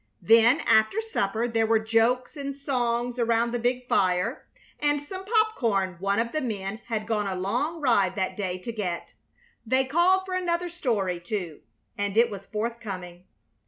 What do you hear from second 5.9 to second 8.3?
one of the men had gone a long ride